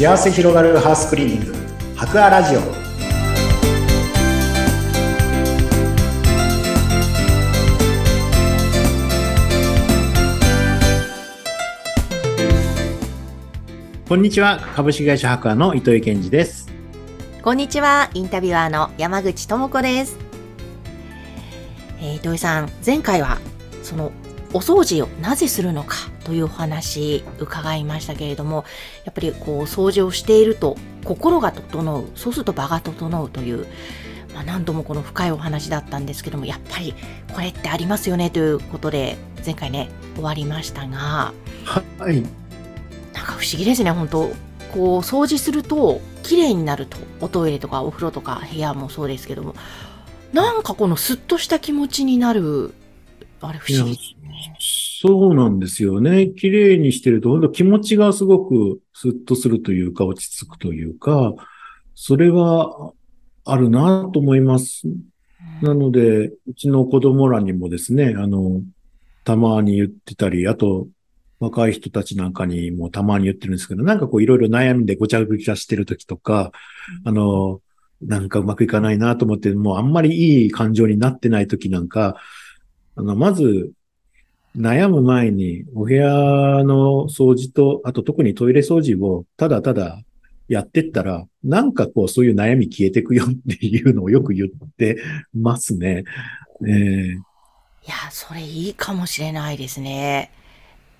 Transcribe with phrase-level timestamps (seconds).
[0.00, 1.54] 幸せ広がるハウスクリーニング。
[1.94, 2.60] 博アラジオ。
[14.08, 14.58] こんにちは。
[14.74, 16.72] 株式会社博アの糸井健二です。
[17.42, 18.08] こんにちは。
[18.14, 20.16] インタビュアーの山口智子です、
[22.00, 23.38] えー、糸井さん前回は
[23.82, 24.12] その
[24.54, 28.64] お掃除をなぜするのかというお話伺いましたけれども
[29.04, 33.66] やっぱりこう掃除をしていると心が整うそうすると場が整うという、
[34.34, 36.94] まあ、何度もこの深いお話だったんですけどもやっぱり
[37.32, 41.32] これってありますよねということで前回ね終わりましたが
[41.64, 42.22] はい。
[43.12, 44.30] なんか不思議ですね本当。
[44.72, 46.96] こう掃除すると綺麗になると。
[47.20, 49.54] おトイレとかお風呂とか部屋もそうですけども
[50.32, 52.72] なんかこのスッとした気持ちになる
[53.40, 54.16] あれ不思議
[55.02, 56.28] そうなんですよね。
[56.28, 61.32] 綺麗にしてると、本当気持ちがすごくスッとするというか、落ち着くというか、
[61.94, 62.92] それは
[63.46, 64.82] あるなと思います。
[65.62, 68.60] なので、うちの子供らにもですね、あの、
[69.24, 70.86] たまに言ってたり、あと、
[71.38, 76.52] 若い人たちなんかにもたまに言ってるんですけど、なんかこういろいろ悩んでごちゃごちゃしてる時とか、
[77.06, 77.62] あの、
[78.02, 82.16] なんかうまくいかないなと思って、もうあんまりいい感情になってない時なんか、
[82.96, 83.72] あの、まず、
[84.56, 86.08] 悩む前に、お部屋
[86.64, 90.02] の掃除と、あと特にトイレ掃除をただただ
[90.48, 94.98] やってったら、なんかこうそういう悩み消えてくよっていうのをよく言って
[95.32, 96.04] ますね。
[96.62, 97.16] えー、い
[97.86, 100.32] や、それいいかもしれないですね。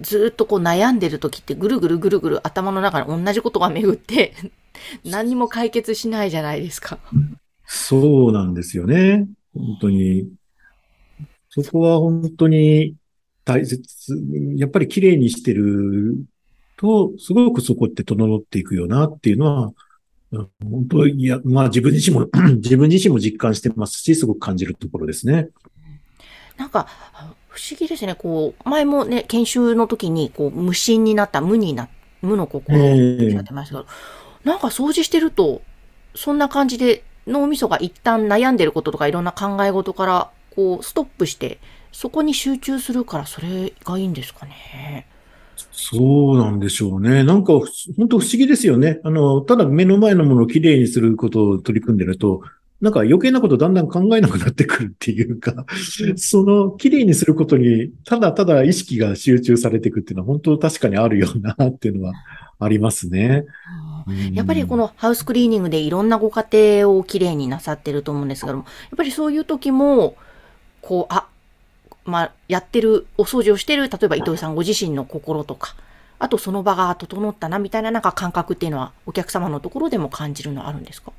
[0.00, 4.34] ずっとこう悩んでる時ってぐるぐるぐるぐる頭の中に同じことが巡って
[5.04, 6.98] 何にも解決しないじゃないですか。
[7.66, 9.28] そうなんですよね。
[9.54, 10.28] 本当に。
[11.48, 12.96] そこは本当に
[13.44, 13.84] 大切、
[14.56, 16.16] やっぱり綺麗にしてる
[16.76, 19.72] と、すごくそこって整っていくよなっていうのは、
[20.62, 25.48] 本当いや、まあ自分自身も、 自分自身も実感してますし、すごく感じるところですね。
[26.56, 26.86] なんか、
[27.48, 28.14] 不思議ですね。
[28.14, 31.88] こう、前もね、研修の時に、こう、無心になった、無にな、
[32.22, 33.86] 無の心をやってましたけど、
[34.44, 35.62] えー、なんか掃除してると、
[36.14, 41.58] そんな感じで脳みそが一旦悩んでることとかいろんな考え事から、こう、ストップして、
[41.94, 45.06] そこに集中するから、それがいいんですかね。
[45.70, 47.22] そうなんでしょうね。
[47.22, 47.52] なんか、
[47.96, 49.00] 本当不思議ですよね。
[49.04, 52.42] あの、ただ目の前のものをきれいにすることを取り組んでると、
[52.80, 55.66] なんか余計なことだんだん考えなくなってくるっていうか、
[56.16, 62.12] その綺麗にすることにただただ意識が集中されていくっていうのは本当確かにあるよなっていうのは
[62.58, 63.44] ありますね。
[64.32, 66.44] やっぱりこのハウスクリーニングでいろんなご家
[66.80, 70.16] 庭をきれいになさってると思うんですけども、やっぱりそういう時も、
[70.82, 71.28] こう、あ、
[72.04, 75.74] まあ、やってる、お掃除をしてる、例えば伊藤さんご自身の心とか、
[76.18, 81.12] あとその場が整ったなみたいななんか感覚っていうのはお客様のところでも感じるのあるんですか？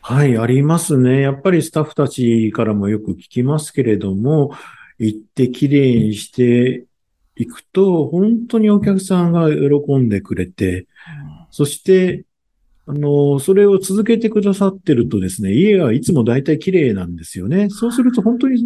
[0.00, 1.20] はい、ありますね。
[1.20, 4.52] やっぱりスタッフたちからもよく聞きますけれども、
[4.98, 6.84] 行ってきれいにして
[7.36, 10.86] いくと、本当にお客さんが喜んでくれて、
[11.50, 12.24] そして、
[12.86, 17.68] あの、それを続けてくださってるとですね、家はいつも大体綺麗なんですよね。
[17.68, 18.64] そうすると本当に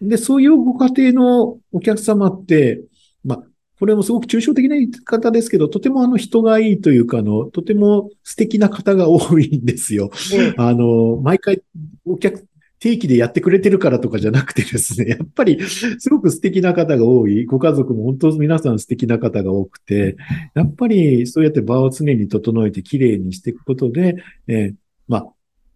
[0.00, 2.82] で、そういうご家庭のお客様って、
[3.24, 3.42] まあ、
[3.78, 10.10] これもすごく抽象的な言い方ですけど、とてもあの人がいいというか、あの、とても素敵な方が多いんですよ。
[10.56, 11.62] あの、毎回
[12.04, 12.46] お客、
[12.78, 17.44] 定期でやってくれてるからとかじゃなくてですね、 やっぱりすごく素敵な方が多い。
[17.46, 20.16] ご家族も本当皆さん素敵な方が多くて、
[20.54, 24.74] やっぱりそうやって場を常に整えて綺麗にしていくことで、えー、
[25.08, 25.26] まあ、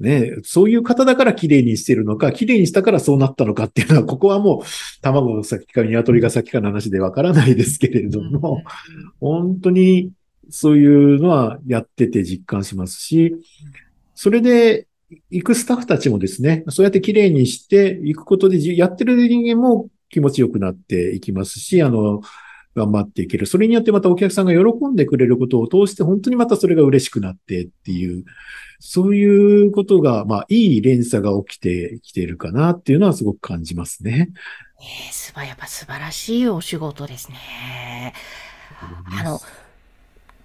[0.00, 8.62] ね、そういう方だから綺麗にしてるのか、綺麗にしたからそうなったのかっていうのは、ここはもう卵が先か鶏が先かの話でわからないですけれども、
[9.20, 10.12] 本当に
[10.50, 13.34] そういうのはやってて実感しますし、
[14.14, 14.86] それで
[15.30, 22.22] 行くスタッフたちもですね、そうやって綺麗にしていくことで、やってる人間も気持ちよくなっていきますし、あの、
[22.78, 23.46] 頑張っていける。
[23.46, 28.24] それによってまたお客さんが喜んでくれることを通して、本当にまたそれが嬉しくなってっていう、
[28.80, 34.30] そういうことが、まあ、いい連鎖が起きてきているかなっていうのはすごく感じますね。
[34.80, 38.14] ええー、すば、やっぱ素晴らしいお仕事ですね。
[38.80, 39.40] あの、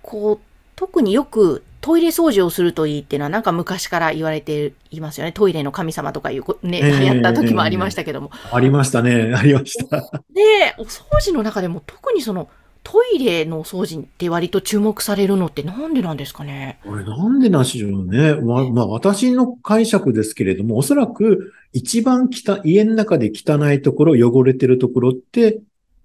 [0.02, 0.53] こう、
[0.84, 5.32] 特によくトイレ掃除をするといいっていうのはなんか昔から言われていますよね。
[5.32, 8.32] トイレの神様とかいうね、流行った時もありましたけども。
[8.52, 9.34] ありましたね。
[9.34, 10.02] ありました。
[10.34, 12.50] で、お掃除の中でも特にその
[12.84, 16.80] トイレのお掃除って割と注目されるのってなんでなんですかね？
[16.86, 18.36] これなんでなんでしょうね。
[18.36, 25.62] ままあ私の解釈ですけれども、おそらく一番汚家の中で汚いところ、汚れてるところって、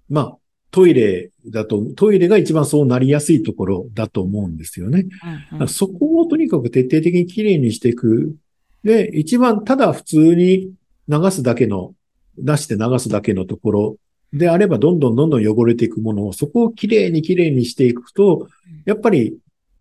[0.09, 0.37] まあ
[0.71, 5.05] トイレだと、トイレが一番そうなりやすいところだと思うんですよね。
[5.51, 8.35] うんうんそこをとにかく徹底的にきれいにしていく。
[8.83, 10.71] で、一番ただ普通に
[11.07, 11.93] 流すだけの、
[12.37, 13.97] 出して流すだけのところ
[14.31, 18.47] であれば、どんどんどんどん汚れていくものを、そこをきれいにきれいにしていくと、
[18.85, 19.37] やっぱり、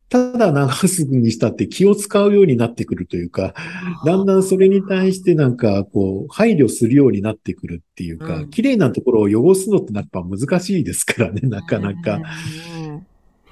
[0.09, 3.55] ただ流すにしたって気を使うようになってくるというか、
[4.07, 8.51] だんだんそれに対してなんか、こう、配慮するようになってくるっていうか、うん。
[8.51, 12.21] 綺麗なところを汚すのってやっぱ難しいですからね、なかなか。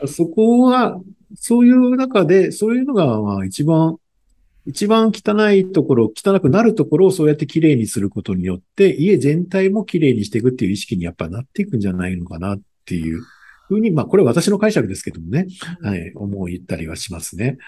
[0.00, 0.08] うん。
[0.08, 0.98] そこは、
[1.34, 3.96] そういう中で、そういうのが、まあ一番、
[4.64, 13.22] 一番汚いところ、汚くなるところをそうやって綺麗にすることによって、家全体も綺麗にしていくっていう意識にやっぱなっていくんじゃないのかなっていう
[13.66, 15.46] ふうに、まあこれは私の解釈ですけどもね、
[15.82, 17.58] はい、思ったりはしますね。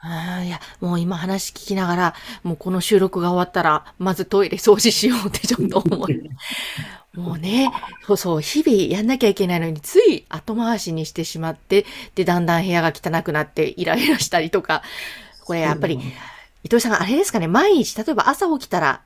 [0.00, 2.14] あーいや、もう今話聞きながら、
[2.44, 6.30] もうこの収録が終わったら、まずトイレ掃除しようってちょっと思い。
[7.14, 7.72] もうね、
[8.06, 11.84] そうそう、日々やんなきゃいけないのに、つい後回しにしてしまって、
[12.14, 14.82] で、だんだん部屋が汚くなってイライラしたりとか、
[15.44, 15.98] これやっぱり、
[16.62, 19.00] 伊藤さんあれですかね、毎日、例えば朝起きたら、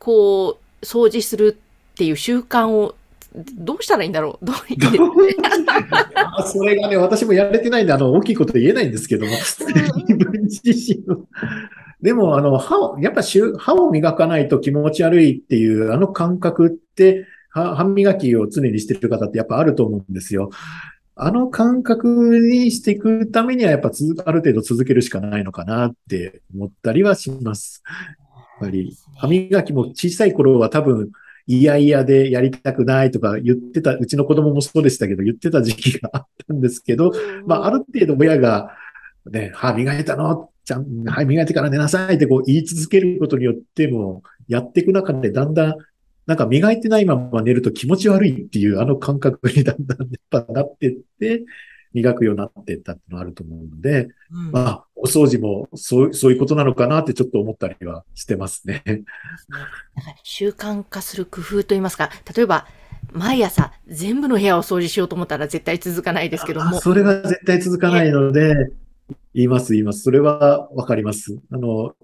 [0.00, 1.56] こう、掃除する
[1.92, 2.96] っていう習慣を、
[3.34, 4.46] どうしたらいいんだろう？
[4.46, 4.56] どう
[6.46, 11.16] それがね、私もやれてないんで、あの、大きいこと言えないんですけども、自分自身は。
[12.02, 20.50] でも、あの、歯を、やっぱ歯を磨かないと気持ち悪いっていう、あの感覚って、歯歯磨きを常にしてる方ってやっぱあると思うんですよ。
[21.14, 27.82] あの感覚にしていくためには、やっぱ続ある程度続けるしかないのかなって思ったりはします。
[28.36, 31.10] やっぱり、歯磨きも小さい頃は多分、
[31.46, 37.12] いやいやでやりたくないとか言ってた、うちの子供もそうでしたけど、言ってた時期があったんですけど、
[37.46, 38.76] まあ、ある程度親が、
[39.30, 45.76] ね、歯磨いたのちゃん、歯磨いてから寝なさいってこう言い続けることによっても、やっていく中でだんだん、
[46.26, 51.42] なんか磨いてないまま寝ると気持ち悪いっていうあの感覚にだんだんやっぱなってって、
[51.94, 58.82] 磨くようになっていったっていうのがあると思うので、うんまあ、お掃除もそう、そういうことなのかなってちょっと思ったりはしてますね。
[58.86, 59.04] なんか
[60.22, 62.66] 習慣化する工夫といいますか、例えば、
[63.12, 68.70] 毎朝全部の部屋を掃除しようと思ったら絶対続かないですけども、それが絶対続かないので、
[69.34, 70.02] 言います、言います。
[70.02, 71.38] それはわかります。
[71.50, 71.94] あの、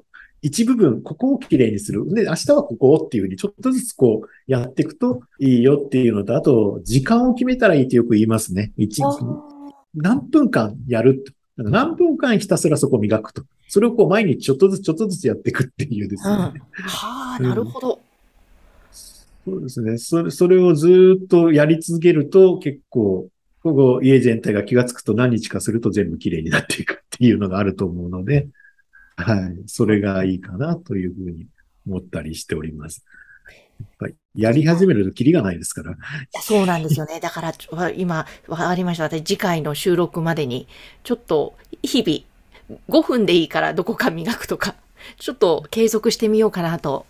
[0.41, 2.09] 一部分、ここをきれいにする。
[2.15, 8.73] で、明日はここをっていうふうに、ちょっとずつこう、やっていくといいよっていうのと、あと、時間を決めたらいいってよく言いますね。
[8.77, 9.11] 一あ
[9.95, 11.33] 何分間やると。
[11.57, 13.43] 何分間ひたすらそこを磨くと。
[13.69, 16.35] それをこう、毎日ちょっとずつちょっとずつやっていくっていうですね。
[16.35, 18.01] うんはあ、なるほど。
[18.93, 19.99] そうですね。
[19.99, 23.29] それ、それをずーっとやり続けると結構、
[23.63, 28.49] ここ家全体が気がつくと何日かすると全部綺麗になっていくっていうのがあると思うので、
[29.17, 29.63] はい。
[29.67, 31.47] それがいいかなというふうに
[31.87, 33.05] 思ったりしております。
[33.81, 35.97] やっぱりやり始めるとキリがないですから。
[36.43, 37.19] そうなんですよね。
[37.23, 37.53] だから、
[37.91, 39.05] 今、わかりました。
[39.05, 40.69] 私、次回の収録までに、
[41.03, 44.75] ちょっと、日々、5分でいいからどこか磨くとか、
[45.19, 47.07] ちょっと継続してみようかなと、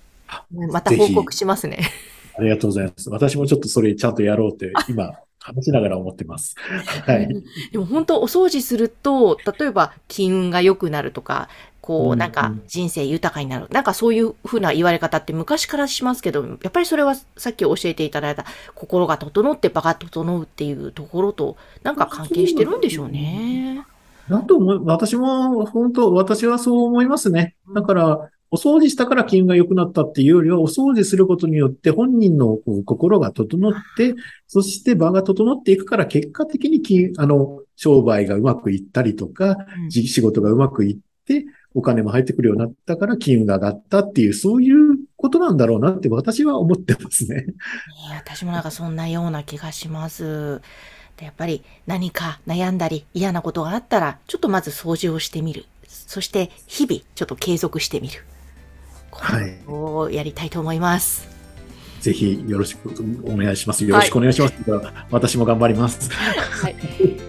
[0.50, 1.80] また報告しますね。
[2.38, 3.10] ありがとうございます。
[3.10, 5.12] 私もちょっとそれちゃんとやろうって今
[5.54, 6.54] 話しながら思ってます。
[7.06, 7.28] はい。
[7.72, 11.48] でも本当、お掃除すると、例えば、金運が良くなるとか、
[11.80, 13.66] こう、うんなんか、人生豊かになる。
[13.70, 23.86] なんかそういうふうな言われ方って昔からしますけど、やっぱりそれはさっき教えていただいた、心が整って場が整うっていうところと、なんか関係してるんでしょうね。
[24.28, 27.54] だと思う、私も本当、私はそう思いますね。
[27.74, 34.14] だから、お掃除したから気運が良くなったっていうよりは、お掃除することによって本人の心が整って、
[34.46, 39.56] そして場が整っていくから結果的に気あの、商売がうまくいったりとか、
[39.90, 47.42] 仕事がうまくいって、お金も入ってくるようになったから金運が上がったっていう、そういうことなんだろうなって私は思ってますね。
[47.42, 47.54] ね
[48.16, 50.62] 私もなんかそんなような気がします。
[51.18, 55.66] でやっぱり何か悩んだり嫌なことがあったら、ちょっとまず掃除をしてみる。
[55.86, 58.24] そして日々ちょっと継続してみる。
[59.18, 61.28] こはいれをやりたいと思います。
[62.00, 62.88] ぜひよろしく
[63.24, 63.84] お願いします。
[63.84, 64.54] よろしくお願いします。
[65.10, 66.10] 私も頑張ります。
[66.10, 66.72] はい。
[66.72, 66.76] い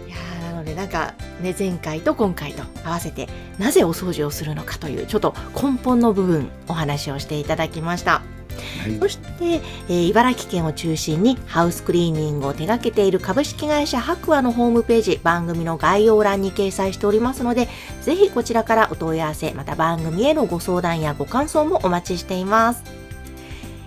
[0.09, 3.27] やーなのでなんかね、前回と今回と合わせて、
[3.57, 8.21] なぜお掃除をするのかという、ちょっと根本の部分お話をしていただきました。
[8.59, 17.67] はいそして、えー茨城県を中心にハウスクリーニングを手掛けている株式会社白亜のホームページ、番組の概要欄に掲載しておりますので、
[18.01, 22.83] ぜひこちらからお問い合わせ、また番組へのご相談やご感想もお待ちしています。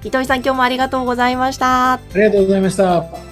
[0.05, 1.95] 糸井さん、今日もありがとうございました。
[1.95, 3.32] ありがとうございました。